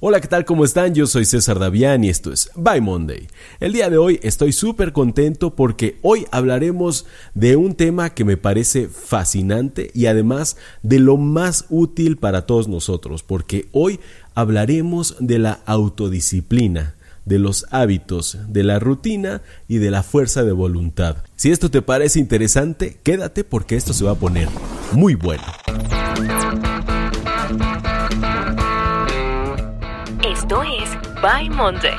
[0.00, 0.44] Hola, ¿qué tal?
[0.44, 0.94] ¿Cómo están?
[0.94, 3.26] Yo soy César Davián y esto es By Monday.
[3.58, 8.36] El día de hoy estoy súper contento porque hoy hablaremos de un tema que me
[8.36, 13.98] parece fascinante y además de lo más útil para todos nosotros, porque hoy
[14.36, 16.94] hablaremos de la autodisciplina
[17.24, 21.24] de los hábitos, de la rutina y de la fuerza de voluntad.
[21.34, 24.48] Si esto te parece interesante, quédate porque esto se va a poner
[24.92, 25.42] muy bueno.
[30.48, 31.98] Esto es By Monday,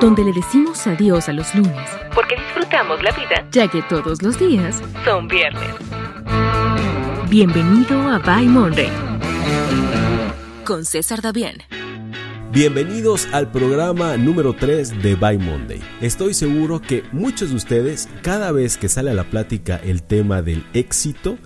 [0.00, 4.38] donde le decimos adiós a los lunes, porque disfrutamos la vida ya que todos los
[4.38, 5.74] días son viernes.
[7.28, 8.92] Bienvenido a By Monday
[10.64, 11.56] con César Davián.
[12.52, 15.82] Bienvenidos al programa número 3 de By Monday.
[16.00, 20.40] Estoy seguro que muchos de ustedes, cada vez que sale a la plática el tema
[20.40, 21.36] del éxito,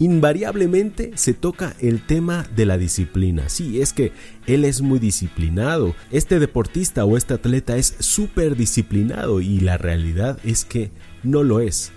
[0.00, 3.48] invariablemente se toca el tema de la disciplina.
[3.48, 4.12] Sí, es que
[4.46, 5.94] él es muy disciplinado.
[6.10, 10.90] Este deportista o este atleta es súper disciplinado y la realidad es que
[11.22, 11.92] no lo es.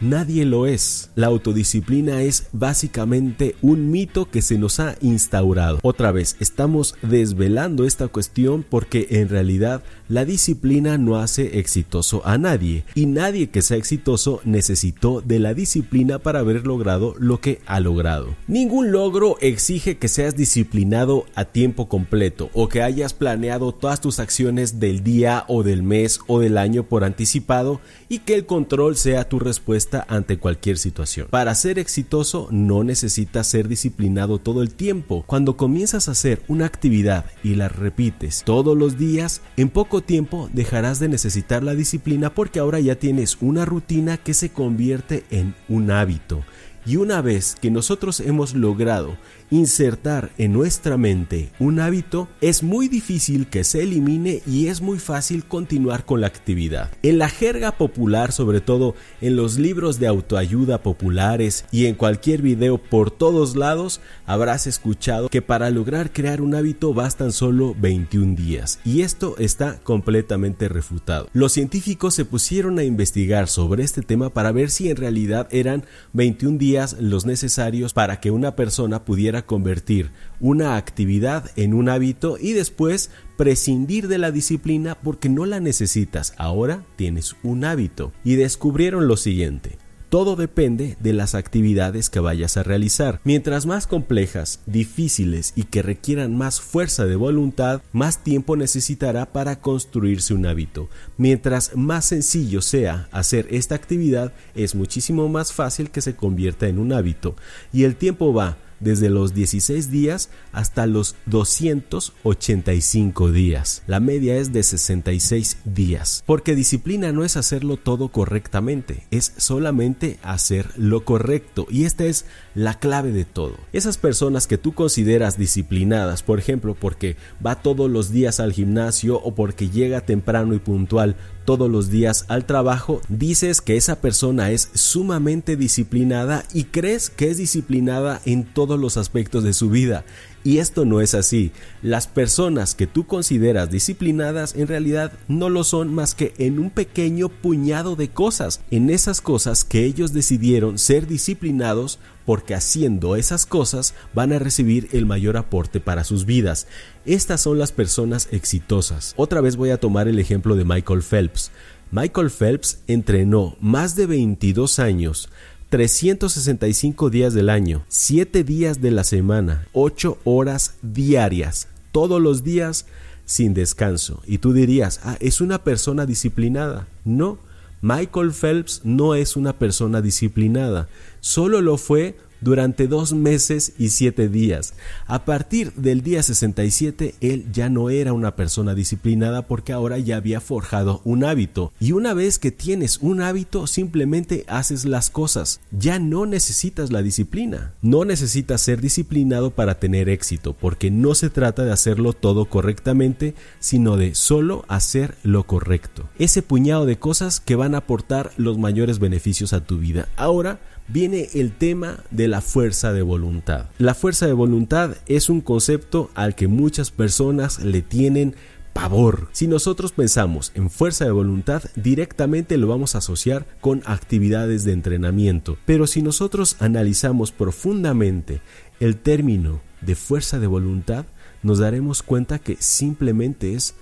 [0.00, 1.10] Nadie lo es.
[1.14, 5.78] La autodisciplina es básicamente un mito que se nos ha instaurado.
[5.82, 12.36] Otra vez, estamos desvelando esta cuestión porque en realidad la disciplina no hace exitoso a
[12.36, 17.60] nadie y nadie que sea exitoso necesitó de la disciplina para haber logrado lo que
[17.66, 18.34] ha logrado.
[18.46, 24.18] Ningún logro exige que seas disciplinado a tiempo completo o que hayas planeado todas tus
[24.18, 28.96] acciones del día o del mes o del año por anticipado y que el control
[28.96, 31.28] sea tu respuesta ante cualquier situación.
[31.30, 35.24] Para ser exitoso no necesitas ser disciplinado todo el tiempo.
[35.26, 40.48] Cuando comienzas a hacer una actividad y la repites todos los días, en poco tiempo
[40.52, 45.54] dejarás de necesitar la disciplina porque ahora ya tienes una rutina que se convierte en
[45.68, 46.44] un hábito.
[46.86, 49.16] Y una vez que nosotros hemos logrado
[49.50, 54.98] insertar en nuestra mente un hábito, es muy difícil que se elimine y es muy
[54.98, 56.90] fácil continuar con la actividad.
[57.02, 62.42] En la jerga popular, sobre todo en los libros de autoayuda populares y en cualquier
[62.42, 68.34] video por todos lados, habrás escuchado que para lograr crear un hábito bastan solo 21
[68.34, 68.80] días.
[68.84, 71.28] Y esto está completamente refutado.
[71.32, 75.84] Los científicos se pusieron a investigar sobre este tema para ver si en realidad eran
[76.12, 82.36] 21 días los necesarios para que una persona pudiera convertir una actividad en un hábito
[82.40, 86.34] y después prescindir de la disciplina porque no la necesitas.
[86.36, 88.12] Ahora tienes un hábito.
[88.24, 89.78] Y descubrieron lo siguiente.
[90.14, 93.20] Todo depende de las actividades que vayas a realizar.
[93.24, 99.60] Mientras más complejas, difíciles y que requieran más fuerza de voluntad, más tiempo necesitará para
[99.60, 100.88] construirse un hábito.
[101.16, 106.78] Mientras más sencillo sea hacer esta actividad, es muchísimo más fácil que se convierta en
[106.78, 107.34] un hábito.
[107.72, 113.82] Y el tiempo va desde los 16 días hasta los 285 días.
[113.86, 116.22] La media es de 66 días.
[116.26, 121.66] Porque disciplina no es hacerlo todo correctamente, es solamente hacer lo correcto.
[121.70, 123.56] Y esta es la clave de todo.
[123.72, 129.16] Esas personas que tú consideras disciplinadas, por ejemplo, porque va todos los días al gimnasio
[129.16, 134.50] o porque llega temprano y puntual todos los días al trabajo, dices que esa persona
[134.50, 140.04] es sumamente disciplinada y crees que es disciplinada en todos los aspectos de su vida.
[140.44, 141.52] Y esto no es así.
[141.82, 146.68] Las personas que tú consideras disciplinadas en realidad no lo son más que en un
[146.68, 153.46] pequeño puñado de cosas, en esas cosas que ellos decidieron ser disciplinados porque haciendo esas
[153.46, 156.66] cosas van a recibir el mayor aporte para sus vidas.
[157.04, 159.14] Estas son las personas exitosas.
[159.16, 161.50] Otra vez voy a tomar el ejemplo de Michael Phelps.
[161.90, 165.28] Michael Phelps entrenó más de 22 años
[165.70, 172.86] 365 días del año, 7 días de la semana, 8 horas diarias, todos los días
[173.24, 174.22] sin descanso.
[174.26, 176.86] Y tú dirías, ah, es una persona disciplinada.
[177.04, 177.38] No,
[177.84, 180.88] Michael Phelps no es una persona disciplinada,
[181.20, 184.74] solo lo fue durante dos meses y siete días.
[185.06, 190.16] A partir del día 67, él ya no era una persona disciplinada porque ahora ya
[190.16, 191.72] había forjado un hábito.
[191.80, 195.60] Y una vez que tienes un hábito, simplemente haces las cosas.
[195.72, 197.72] Ya no necesitas la disciplina.
[197.82, 203.34] No necesitas ser disciplinado para tener éxito, porque no se trata de hacerlo todo correctamente,
[203.58, 206.08] sino de solo hacer lo correcto.
[206.18, 210.08] Ese puñado de cosas que van a aportar los mayores beneficios a tu vida.
[210.16, 213.66] Ahora, viene el tema de la fuerza de voluntad.
[213.78, 218.34] La fuerza de voluntad es un concepto al que muchas personas le tienen
[218.74, 219.28] pavor.
[219.32, 224.72] Si nosotros pensamos en fuerza de voluntad, directamente lo vamos a asociar con actividades de
[224.72, 225.56] entrenamiento.
[225.64, 228.42] Pero si nosotros analizamos profundamente
[228.80, 231.06] el término de fuerza de voluntad,
[231.42, 233.76] nos daremos cuenta que simplemente es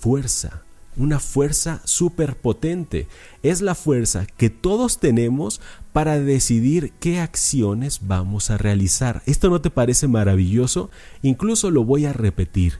[0.00, 0.62] fuerza,
[0.96, 3.06] una fuerza superpotente.
[3.42, 5.60] Es la fuerza que todos tenemos
[5.98, 9.20] para decidir qué acciones vamos a realizar.
[9.26, 10.92] ¿Esto no te parece maravilloso?
[11.22, 12.74] Incluso lo voy a repetir.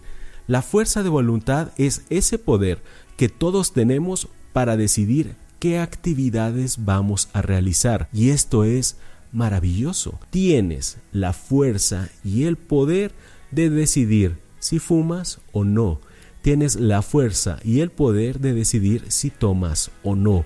[0.46, 2.80] La fuerza de voluntad es ese poder
[3.16, 8.08] que todos tenemos para decidir qué actividades vamos a realizar.
[8.12, 8.98] Y esto es
[9.32, 10.20] maravilloso.
[10.30, 13.12] Tienes la fuerza y el poder
[13.50, 15.98] de decidir si fumas o no
[16.42, 20.44] tienes la fuerza y el poder de decidir si tomas o no.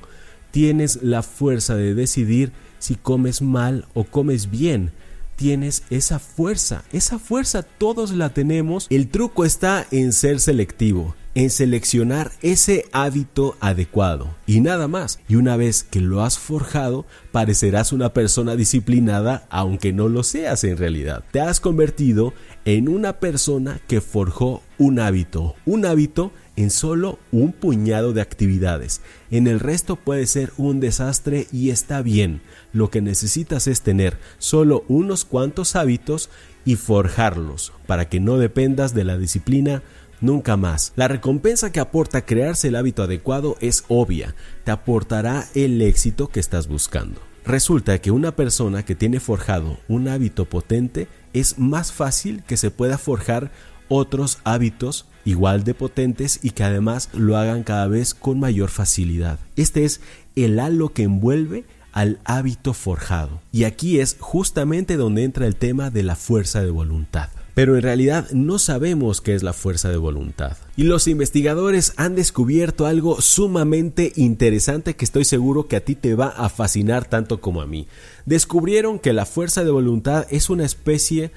[0.53, 4.93] Tienes la fuerza de decidir si comes mal o comes bien.
[5.35, 8.87] Tienes esa fuerza, esa fuerza todos la tenemos.
[8.91, 15.21] El truco está en ser selectivo en seleccionar ese hábito adecuado y nada más.
[15.29, 20.65] Y una vez que lo has forjado, parecerás una persona disciplinada aunque no lo seas
[20.65, 21.25] en realidad.
[21.31, 22.35] Te has convertido
[22.65, 29.01] en una persona que forjó un hábito, un hábito en solo un puñado de actividades.
[29.31, 32.43] En el resto puede ser un desastre y está bien.
[32.73, 36.31] Lo que necesitas es tener solo unos cuantos hábitos
[36.65, 39.83] y forjarlos para que no dependas de la disciplina
[40.21, 40.93] nunca más.
[40.97, 44.35] La recompensa que aporta crearse el hábito adecuado es obvia,
[44.65, 47.21] te aportará el éxito que estás buscando.
[47.45, 52.71] Resulta que una persona que tiene forjado un hábito potente es más fácil que se
[52.71, 53.51] pueda forjar
[53.89, 59.39] otros hábitos igual de potentes y que además lo hagan cada vez con mayor facilidad.
[59.57, 60.01] Este es
[60.37, 63.41] el halo que envuelve al hábito forjado.
[63.53, 67.83] Y aquí es justamente donde entra el tema de la fuerza de voluntad pero en
[67.83, 70.57] realidad no sabemos qué es la fuerza de voluntad.
[70.77, 76.15] Y los investigadores han descubierto algo sumamente interesante que estoy seguro que a ti te
[76.15, 77.89] va a fascinar tanto como a mí.
[78.25, 81.31] Descubrieron que la fuerza de voluntad es una especie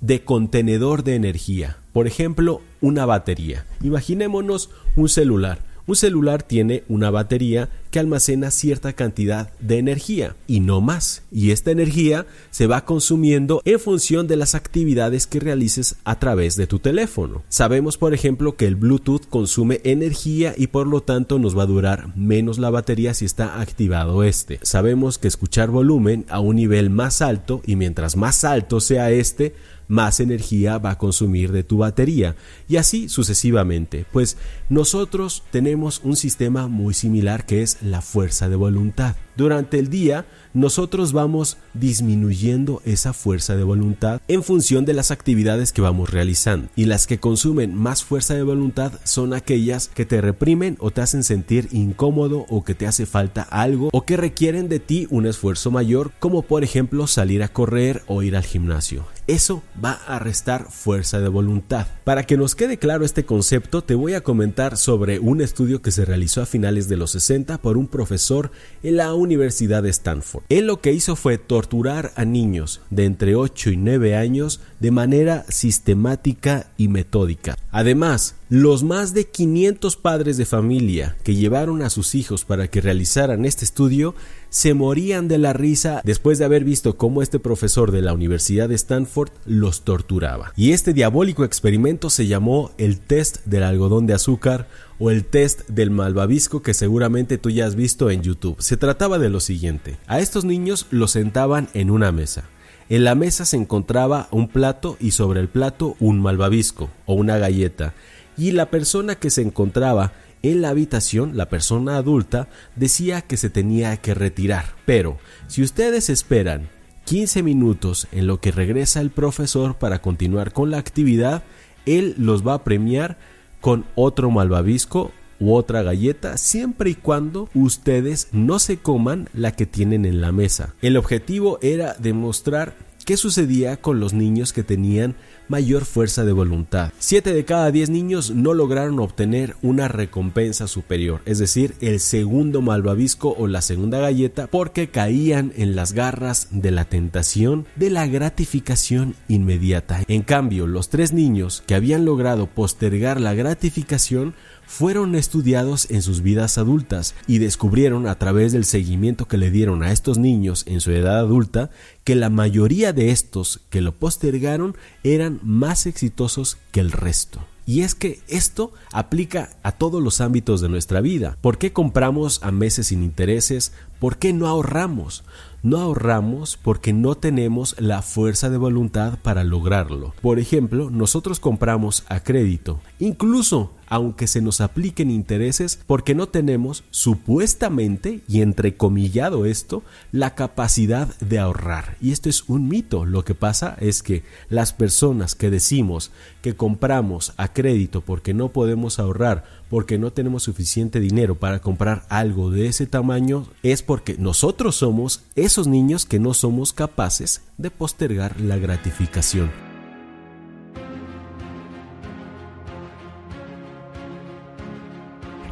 [0.00, 1.78] de contenedor de energía.
[1.92, 3.66] Por ejemplo, una batería.
[3.82, 5.60] Imaginémonos un celular.
[5.88, 11.22] Un celular tiene una batería que almacena cierta cantidad de energía y no más.
[11.30, 16.56] Y esta energía se va consumiendo en función de las actividades que realices a través
[16.56, 17.44] de tu teléfono.
[17.48, 21.66] Sabemos, por ejemplo, que el Bluetooth consume energía y por lo tanto nos va a
[21.66, 24.58] durar menos la batería si está activado este.
[24.62, 29.54] Sabemos que escuchar volumen a un nivel más alto y mientras más alto sea este,
[29.88, 32.36] más energía va a consumir de tu batería
[32.68, 34.36] y así sucesivamente, pues
[34.68, 39.16] nosotros tenemos un sistema muy similar que es la fuerza de voluntad.
[39.36, 40.24] Durante el día
[40.54, 46.68] nosotros vamos disminuyendo esa fuerza de voluntad en función de las actividades que vamos realizando
[46.74, 51.02] y las que consumen más fuerza de voluntad son aquellas que te reprimen o te
[51.02, 55.26] hacen sentir incómodo o que te hace falta algo o que requieren de ti un
[55.26, 59.04] esfuerzo mayor como por ejemplo salir a correr o ir al gimnasio.
[59.26, 61.88] Eso va a restar fuerza de voluntad.
[62.04, 65.90] Para que nos quede claro este concepto, te voy a comentar sobre un estudio que
[65.90, 68.52] se realizó a finales de los 60 por un profesor
[68.84, 70.44] en la Universidad de Stanford.
[70.48, 74.90] Él lo que hizo fue torturar a niños de entre 8 y 9 años de
[74.90, 77.56] manera sistemática y metódica.
[77.70, 82.80] Además, los más de 500 padres de familia que llevaron a sus hijos para que
[82.80, 84.14] realizaran este estudio
[84.56, 88.70] se morían de la risa después de haber visto cómo este profesor de la Universidad
[88.70, 90.54] de Stanford los torturaba.
[90.56, 94.66] Y este diabólico experimento se llamó el test del algodón de azúcar
[94.98, 98.56] o el test del malvavisco que seguramente tú ya has visto en YouTube.
[98.58, 99.98] Se trataba de lo siguiente.
[100.06, 102.44] A estos niños los sentaban en una mesa.
[102.88, 107.36] En la mesa se encontraba un plato y sobre el plato un malvavisco o una
[107.36, 107.92] galleta.
[108.38, 113.50] Y la persona que se encontraba en la habitación, la persona adulta, decía que se
[113.50, 114.74] tenía que retirar.
[114.84, 116.68] Pero, si ustedes esperan
[117.04, 121.44] 15 minutos en lo que regresa el profesor para continuar con la actividad,
[121.84, 123.16] él los va a premiar
[123.60, 129.66] con otro malvavisco u otra galleta siempre y cuando ustedes no se coman la que
[129.66, 130.74] tienen en la mesa.
[130.82, 132.74] El objetivo era demostrar
[133.04, 135.14] qué sucedía con los niños que tenían
[135.48, 136.92] mayor fuerza de voluntad.
[136.98, 142.62] Siete de cada diez niños no lograron obtener una recompensa superior, es decir, el segundo
[142.62, 148.06] malvavisco o la segunda galleta, porque caían en las garras de la tentación de la
[148.06, 150.02] gratificación inmediata.
[150.08, 154.34] En cambio, los tres niños que habían logrado postergar la gratificación
[154.66, 159.82] fueron estudiados en sus vidas adultas y descubrieron a través del seguimiento que le dieron
[159.82, 161.70] a estos niños en su edad adulta
[162.04, 167.40] que la mayoría de estos que lo postergaron eran más exitosos que el resto.
[167.68, 171.36] Y es que esto aplica a todos los ámbitos de nuestra vida.
[171.40, 173.72] ¿Por qué compramos a meses sin intereses?
[173.98, 175.24] ¿Por qué no ahorramos?
[175.66, 180.14] no ahorramos porque no tenemos la fuerza de voluntad para lograrlo.
[180.22, 182.78] Por ejemplo, nosotros compramos a crédito.
[183.00, 191.16] Incluso aunque se nos apliquen intereses porque no tenemos supuestamente y entrecomillado esto la capacidad
[191.18, 191.96] de ahorrar.
[192.00, 193.04] Y esto es un mito.
[193.04, 196.10] Lo que pasa es que las personas que decimos
[196.42, 202.04] que compramos a crédito porque no podemos ahorrar porque no tenemos suficiente dinero para comprar
[202.08, 207.70] algo de ese tamaño es porque nosotros somos esos niños que no somos capaces de
[207.70, 209.75] postergar la gratificación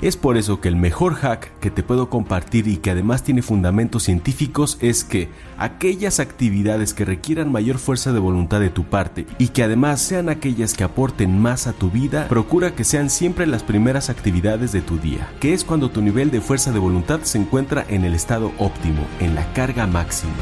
[0.04, 3.40] Es por eso que el mejor hack que te puedo compartir y que además tiene
[3.40, 9.24] fundamentos científicos es que aquellas actividades que requieran mayor fuerza de voluntad de tu parte
[9.38, 13.46] y que además sean aquellas que aporten más a tu vida, procura que sean siempre
[13.46, 17.20] las primeras actividades de tu día, que es cuando tu nivel de fuerza de voluntad
[17.22, 20.34] se encuentra en el estado óptimo, en la carga máxima.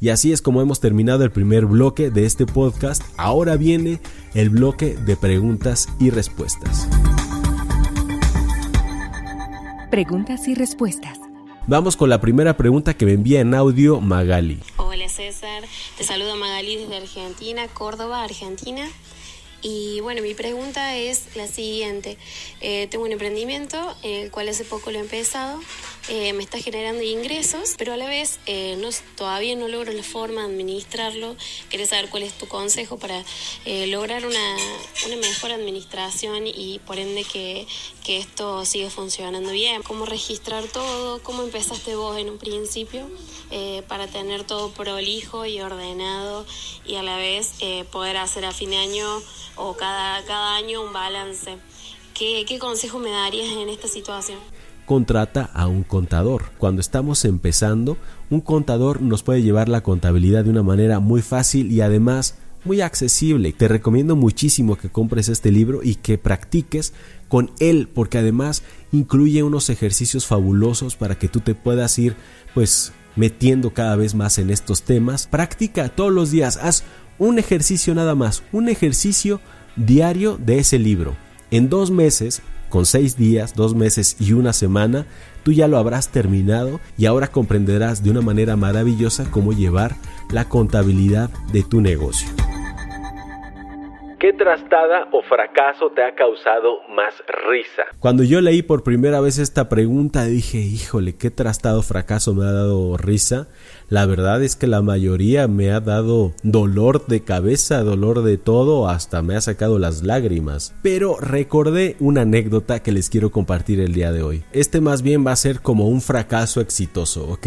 [0.00, 3.04] Y así es como hemos terminado el primer bloque de este podcast.
[3.16, 4.00] Ahora viene
[4.34, 6.88] el bloque de preguntas y respuestas.
[9.90, 11.20] Preguntas y respuestas.
[11.68, 14.58] Vamos con la primera pregunta que me envía en audio Magali.
[14.78, 15.62] Hola César,
[15.96, 18.88] te saludo Magali desde Argentina, Córdoba, Argentina.
[19.62, 22.18] Y bueno, mi pregunta es la siguiente.
[22.60, 25.60] Eh, tengo un emprendimiento, el cual hace poco lo he empezado,
[26.08, 30.02] eh, me está generando ingresos, pero a la vez eh, no, todavía no logro la
[30.02, 31.36] forma de administrarlo.
[31.70, 33.24] Quería saber cuál es tu consejo para
[33.88, 34.56] lograr una,
[35.06, 37.66] una, mejor administración y por ende que,
[38.04, 39.82] que esto siga funcionando bien.
[39.82, 41.22] ¿Cómo registrar todo?
[41.22, 43.08] ¿Cómo empezaste vos en un principio
[43.88, 46.46] para tener todo prolijo y ordenado
[46.84, 47.52] y a la vez
[47.90, 49.22] poder hacer a fin de año
[49.56, 51.58] o cada, cada año un balance.
[52.14, 54.38] ¿Qué, ¿Qué consejo me darías en esta situación?
[54.86, 56.44] Contrata a un contador.
[56.56, 57.98] Cuando estamos empezando,
[58.30, 62.80] un contador nos puede llevar la contabilidad de una manera muy fácil y además muy
[62.80, 63.52] accesible.
[63.52, 66.94] Te recomiendo muchísimo que compres este libro y que practiques
[67.28, 68.62] con él porque además
[68.92, 72.16] incluye unos ejercicios fabulosos para que tú te puedas ir
[72.54, 75.26] pues metiendo cada vez más en estos temas.
[75.26, 76.84] Practica todos los días, haz
[77.18, 79.40] un ejercicio nada más, un ejercicio
[79.76, 81.16] diario de ese libro.
[81.50, 85.06] En dos meses, con seis días, dos meses y una semana,
[85.42, 89.92] tú ya lo habrás terminado y ahora comprenderás de una manera maravillosa cómo llevar
[90.30, 92.28] la contabilidad de tu negocio.
[94.18, 97.14] ¿Qué trastada o fracaso te ha causado más
[97.48, 97.82] risa?
[98.00, 102.50] Cuando yo leí por primera vez esta pregunta dije, híjole, qué trastado fracaso me ha
[102.50, 103.46] dado risa.
[103.88, 108.88] La verdad es que la mayoría me ha dado dolor de cabeza, dolor de todo,
[108.88, 110.74] hasta me ha sacado las lágrimas.
[110.82, 114.42] Pero recordé una anécdota que les quiero compartir el día de hoy.
[114.52, 117.46] Este más bien va a ser como un fracaso exitoso, ¿ok?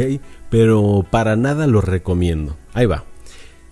[0.49, 2.55] Pero para nada lo recomiendo.
[2.73, 3.03] Ahí va.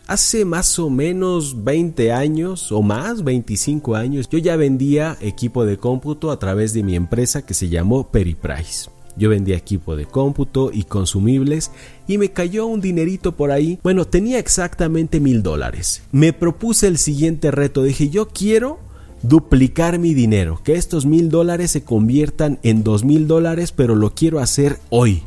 [0.06, 5.78] Hace más o menos 20 años o más, 25 años, yo ya vendía equipo de
[5.78, 8.90] cómputo a través de mi empresa que se llamó Periprice.
[9.18, 11.72] Yo vendía equipo de cómputo y consumibles
[12.08, 13.80] y me cayó un dinerito por ahí.
[13.84, 16.04] Bueno, tenía exactamente mil dólares.
[16.12, 17.84] Me propuse el siguiente reto.
[17.84, 18.80] Dije, yo quiero
[19.24, 24.14] duplicar mi dinero, que estos mil dólares se conviertan en dos mil dólares, pero lo
[24.14, 25.24] quiero hacer hoy.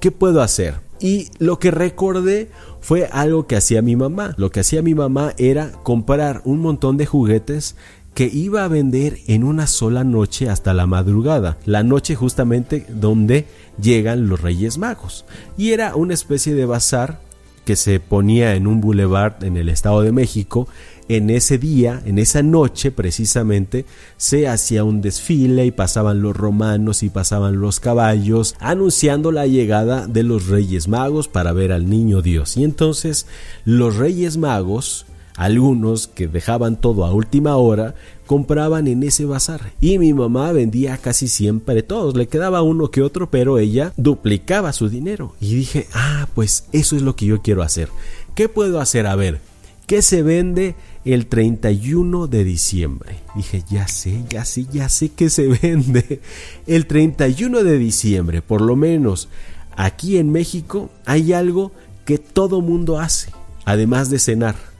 [0.00, 0.74] ¿Qué puedo hacer?
[1.00, 4.34] Y lo que recordé fue algo que hacía mi mamá.
[4.38, 7.76] Lo que hacía mi mamá era comprar un montón de juguetes
[8.14, 13.46] que iba a vender en una sola noche hasta la madrugada, la noche justamente donde
[13.80, 15.24] llegan los Reyes Magos.
[15.56, 17.20] Y era una especie de bazar
[17.64, 20.68] que se ponía en un boulevard en el Estado de México
[21.08, 23.84] en ese día, en esa noche precisamente,
[24.16, 30.06] se hacía un desfile y pasaban los romanos y pasaban los caballos, anunciando la llegada
[30.06, 32.56] de los Reyes Magos para ver al niño Dios.
[32.56, 33.26] Y entonces
[33.64, 35.04] los Reyes Magos,
[35.36, 37.94] algunos que dejaban todo a última hora,
[38.26, 39.72] compraban en ese bazar.
[39.80, 44.72] Y mi mamá vendía casi siempre todos, le quedaba uno que otro, pero ella duplicaba
[44.72, 45.34] su dinero.
[45.40, 47.88] Y dije, ah, pues eso es lo que yo quiero hacer.
[48.34, 49.06] ¿Qué puedo hacer?
[49.06, 49.40] A ver,
[49.86, 50.74] ¿qué se vende
[51.04, 53.16] el 31 de diciembre.
[53.34, 56.20] Dije, ya sé, ya sé, ya sé que se vende.
[56.66, 59.28] El 31 de diciembre, por lo menos
[59.76, 61.72] aquí en México, hay algo
[62.04, 63.30] que todo mundo hace,
[63.64, 64.73] además de cenar.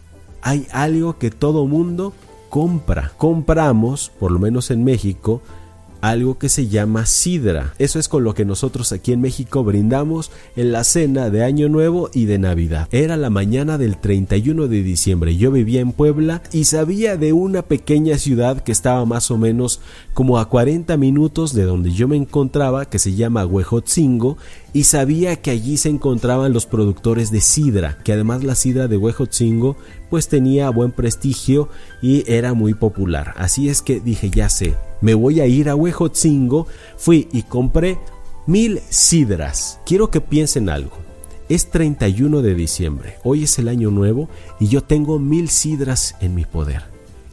[0.45, 2.13] Hay algo que todo mundo
[2.51, 3.13] compra.
[3.17, 5.41] Compramos, por lo menos en México,
[6.11, 7.73] algo que se llama sidra.
[7.79, 11.69] Eso es con lo que nosotros aquí en México brindamos en la cena de Año
[11.69, 12.89] Nuevo y de Navidad.
[12.93, 15.37] Era la mañana del 31 de diciembre.
[15.37, 19.81] Yo vivía en Puebla y sabía de una pequeña ciudad que estaba más o menos
[20.13, 24.37] como a 40 minutos de donde yo me encontraba, que se llama Huejotzingo,
[24.75, 28.97] y sabía que allí se encontraban los productores de sidra, que además la sidra de
[28.97, 29.77] Huejotzingo
[30.11, 31.69] pues tenía buen prestigio
[32.03, 33.35] y era muy popular.
[33.37, 37.99] Así es que dije, ya sé, me voy a ir a Huejotzingo, fui y compré
[38.47, 39.81] mil sidras.
[39.87, 40.97] Quiero que piensen algo.
[41.49, 46.35] Es 31 de diciembre, hoy es el año nuevo y yo tengo mil sidras en
[46.35, 46.85] mi poder.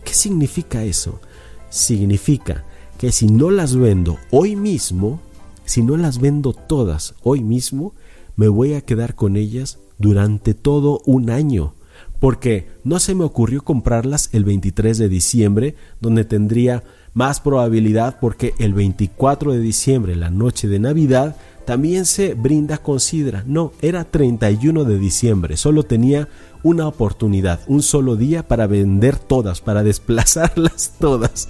[0.04, 1.22] ¿Qué significa eso?
[1.70, 2.66] Significa
[2.98, 5.22] que si no las vendo hoy mismo,
[5.64, 7.94] si no las vendo todas hoy mismo,
[8.36, 11.74] me voy a quedar con ellas durante todo un año
[12.22, 18.54] porque no se me ocurrió comprarlas el 23 de diciembre, donde tendría más probabilidad porque
[18.60, 23.44] el 24 de diciembre, la noche de Navidad, también se brinda con sidra.
[23.46, 26.28] No, era 31 de diciembre, solo tenía
[26.64, 31.50] una oportunidad, un solo día para vender todas, para desplazarlas todas.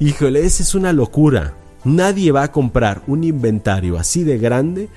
[0.00, 1.54] Híjole, esa es una locura.
[1.84, 4.88] Nadie va a comprar un inventario así de grande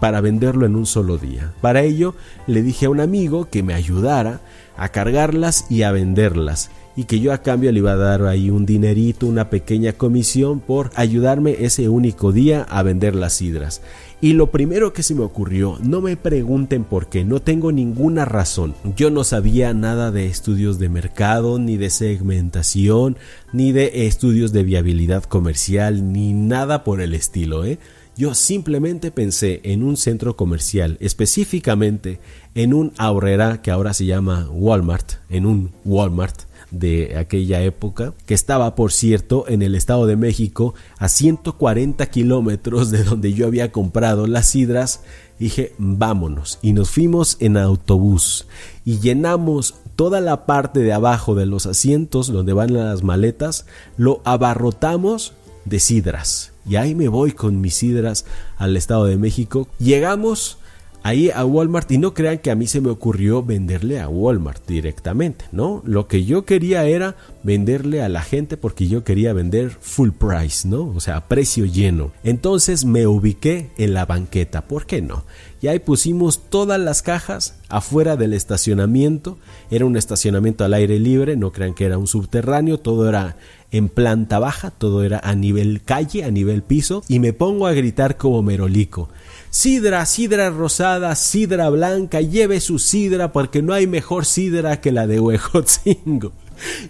[0.00, 1.54] para venderlo en un solo día.
[1.60, 2.14] Para ello
[2.46, 4.40] le dije a un amigo que me ayudara
[4.76, 8.50] a cargarlas y a venderlas y que yo a cambio le iba a dar ahí
[8.50, 13.80] un dinerito, una pequeña comisión por ayudarme ese único día a vender las sidras.
[14.20, 18.24] Y lo primero que se me ocurrió, no me pregunten por qué, no tengo ninguna
[18.24, 18.74] razón.
[18.94, 23.16] Yo no sabía nada de estudios de mercado, ni de segmentación,
[23.52, 27.78] ni de estudios de viabilidad comercial, ni nada por el estilo, ¿eh?
[28.14, 32.20] Yo simplemente pensé en un centro comercial, específicamente
[32.54, 36.42] en un ahorrera que ahora se llama Walmart, en un Walmart
[36.72, 42.90] de aquella época, que estaba, por cierto, en el Estado de México, a 140 kilómetros
[42.90, 45.02] de donde yo había comprado las sidras.
[45.38, 46.58] Dije, vámonos.
[46.62, 48.46] Y nos fuimos en autobús
[48.84, 54.22] y llenamos toda la parte de abajo de los asientos donde van las maletas, lo
[54.24, 56.52] abarrotamos de sidras.
[56.66, 58.24] Y ahí me voy con mis sidras
[58.56, 59.68] al Estado de México.
[59.78, 60.58] Llegamos
[61.02, 64.66] ahí a Walmart y no crean que a mí se me ocurrió venderle a Walmart
[64.66, 65.82] directamente, ¿no?
[65.84, 70.66] Lo que yo quería era venderle a la gente porque yo quería vender full price,
[70.68, 70.92] ¿no?
[70.94, 72.12] O sea, precio lleno.
[72.24, 75.24] Entonces me ubiqué en la banqueta, ¿por qué no?
[75.60, 79.38] Y ahí pusimos todas las cajas afuera del estacionamiento.
[79.70, 83.36] Era un estacionamiento al aire libre, no crean que era un subterráneo, todo era
[83.70, 87.72] en planta baja, todo era a nivel calle, a nivel piso, y me pongo a
[87.72, 89.08] gritar como merolico.
[89.54, 95.06] Sidra, sidra rosada, sidra blanca, lleve su sidra porque no hay mejor sidra que la
[95.06, 96.32] de Huejotzingo.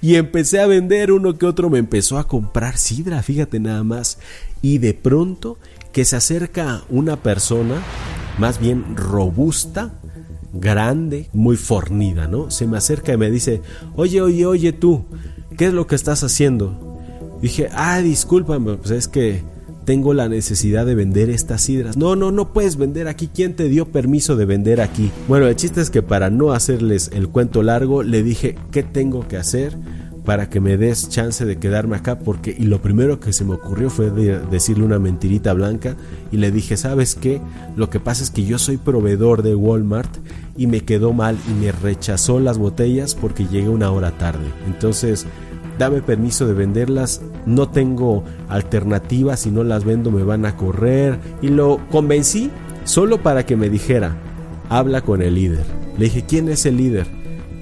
[0.01, 4.19] Y empecé a vender uno que otro, me empezó a comprar sidra, fíjate nada más.
[4.63, 5.59] Y de pronto
[5.91, 7.83] que se acerca una persona,
[8.39, 9.95] más bien robusta,
[10.53, 12.53] grande, muy fornida, ¿no?
[12.53, 13.61] Se me acerca y me dice,
[13.97, 15.05] oye, oye, oye tú,
[15.59, 17.01] ¿qué es lo que estás haciendo?
[17.41, 19.43] Dije, ah, discúlpame, pues es que
[19.85, 21.97] tengo la necesidad de vender estas sidras.
[21.97, 23.29] No, no, no puedes vender aquí.
[23.33, 25.11] ¿Quién te dio permiso de vender aquí?
[25.29, 29.27] Bueno, el chiste es que para no hacerles el cuento largo, le dije, ¿qué tengo
[29.29, 29.77] que hacer?
[30.25, 33.55] para que me des chance de quedarme acá porque y lo primero que se me
[33.55, 35.97] ocurrió fue decirle una mentirita blanca
[36.31, 37.41] y le dije sabes qué
[37.77, 40.17] lo que pasa es que yo soy proveedor de Walmart
[40.57, 45.27] y me quedó mal y me rechazó las botellas porque llegué una hora tarde entonces
[45.79, 51.19] dame permiso de venderlas no tengo alternativa si no las vendo me van a correr
[51.41, 52.51] y lo convencí
[52.85, 54.17] solo para que me dijera
[54.69, 55.65] habla con el líder
[55.99, 57.07] le dije quién es el líder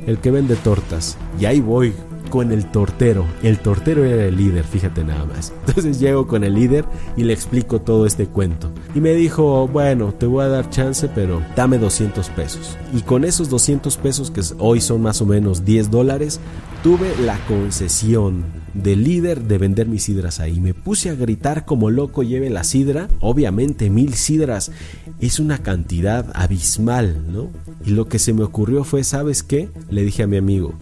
[0.06, 1.92] el que vende tortas y ahí voy
[2.30, 3.26] con el tortero.
[3.42, 5.52] El tortero era el líder, fíjate nada más.
[5.66, 8.70] Entonces llego con el líder y le explico todo este cuento.
[8.94, 12.76] Y me dijo, bueno, te voy a dar chance, pero dame 200 pesos.
[12.92, 16.40] Y con esos 200 pesos, que hoy son más o menos 10 dólares,
[16.82, 20.60] tuve la concesión del líder de vender mis sidras ahí.
[20.60, 23.08] Me puse a gritar como loco, lleve la sidra.
[23.20, 24.72] Obviamente mil sidras
[25.20, 27.50] es una cantidad abismal, ¿no?
[27.84, 29.68] Y lo que se me ocurrió fue, ¿sabes qué?
[29.88, 30.74] Le dije a mi amigo,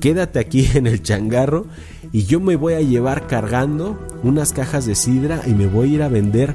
[0.00, 1.66] quédate aquí en el changarro
[2.12, 5.94] y yo me voy a llevar cargando unas cajas de sidra y me voy a
[5.94, 6.54] ir a vender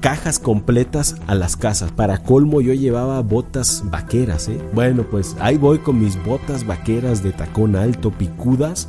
[0.00, 1.92] cajas completas a las casas.
[1.92, 4.60] Para colmo yo llevaba botas vaqueras, ¿eh?
[4.72, 8.88] Bueno, pues ahí voy con mis botas vaqueras de tacón alto, picudas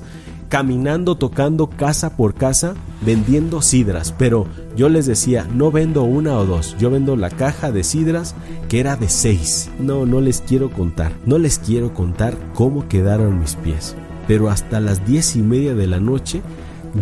[0.51, 2.73] caminando tocando casa por casa
[3.05, 7.71] vendiendo sidras, pero yo les decía, no vendo una o dos, yo vendo la caja
[7.71, 8.35] de sidras
[8.67, 9.69] que era de seis.
[9.79, 13.95] No, no les quiero contar, no les quiero contar cómo quedaron mis pies.
[14.27, 16.41] Pero hasta las diez y media de la noche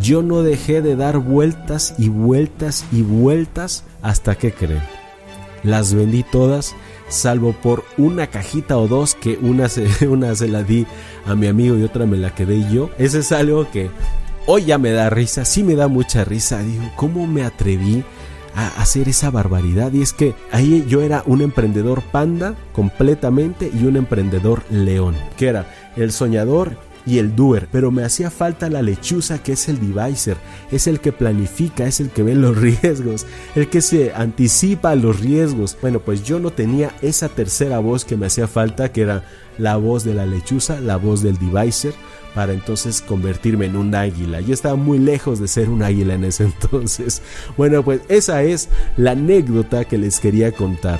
[0.02, 4.84] yo no dejé de dar vueltas y vueltas y vueltas hasta que creen.
[5.64, 6.76] Las vendí todas,
[7.10, 10.86] salvo por una cajita o dos que una se, una se la di
[11.26, 12.90] a mi amigo y otra me la quedé yo.
[12.98, 13.90] Ese es algo que
[14.46, 16.62] hoy ya me da risa, sí me da mucha risa.
[16.62, 18.04] Digo, ¿cómo me atreví
[18.56, 19.92] a hacer esa barbaridad?
[19.92, 25.48] Y es que ahí yo era un emprendedor panda completamente y un emprendedor león, que
[25.48, 29.80] era el soñador y el doer, pero me hacía falta la lechuza que es el
[29.80, 30.38] divisor,
[30.72, 34.96] es el que planifica, es el que ve los riesgos, el que se anticipa a
[34.96, 35.76] los riesgos.
[35.82, 39.24] Bueno, pues yo no tenía esa tercera voz que me hacía falta, que era
[39.58, 41.94] la voz de la lechuza, la voz del divisor,
[42.36, 44.40] para entonces convertirme en un águila.
[44.42, 47.24] Yo estaba muy lejos de ser un águila en ese entonces.
[47.58, 51.00] Bueno, pues esa es la anécdota que les quería contar.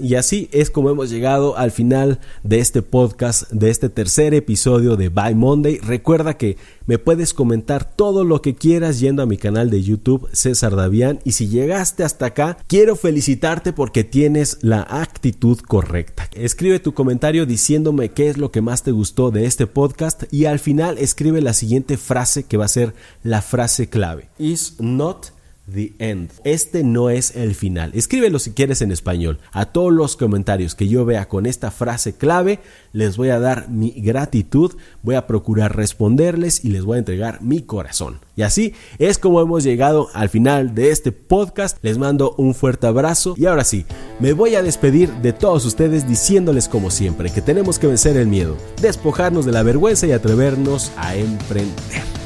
[0.00, 4.96] Y así es como hemos llegado al final de este podcast, de este tercer episodio
[4.96, 5.78] de By Monday.
[5.78, 6.56] Recuerda que
[6.86, 11.20] me puedes comentar todo lo que quieras yendo a mi canal de YouTube César Davián.
[11.24, 16.28] Y si llegaste hasta acá, quiero felicitarte porque tienes la actitud correcta.
[16.34, 20.44] Escribe tu comentario diciéndome qué es lo que más te gustó de este podcast y
[20.46, 24.28] al final escribe la siguiente frase que va a ser la frase clave.
[24.38, 25.35] Is not
[25.72, 26.30] The End.
[26.44, 27.90] Este no es el final.
[27.94, 29.38] Escríbelo si quieres en español.
[29.52, 32.60] A todos los comentarios que yo vea con esta frase clave,
[32.92, 37.42] les voy a dar mi gratitud, voy a procurar responderles y les voy a entregar
[37.42, 38.20] mi corazón.
[38.36, 41.78] Y así es como hemos llegado al final de este podcast.
[41.82, 43.86] Les mando un fuerte abrazo y ahora sí,
[44.20, 48.28] me voy a despedir de todos ustedes diciéndoles como siempre que tenemos que vencer el
[48.28, 52.25] miedo, despojarnos de la vergüenza y atrevernos a emprender.